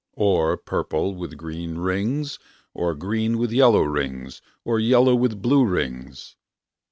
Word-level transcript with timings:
Or 0.17 0.57
purple 0.57 1.13
with 1.13 1.37
green 1.37 1.77
rings. 1.77 2.39
Or 2.73 2.95
green 2.95 3.37
with 3.37 3.51
yellow 3.51 3.83
rings. 3.83 4.41
Or 4.65 4.79
yellow 4.79 5.13
with 5.13 5.43
blue 5.43 5.63
rings 5.63 6.35